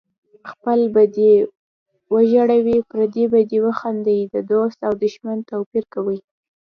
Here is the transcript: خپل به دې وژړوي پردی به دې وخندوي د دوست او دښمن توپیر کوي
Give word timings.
خپل 0.51 0.79
به 0.93 1.03
دې 1.17 1.33
وژړوي 2.13 2.77
پردی 2.89 3.25
به 3.31 3.39
دې 3.49 3.59
وخندوي 3.67 4.21
د 4.33 4.35
دوست 4.51 4.79
او 4.87 4.93
دښمن 5.03 5.37
توپیر 5.49 5.83
کوي 5.93 6.19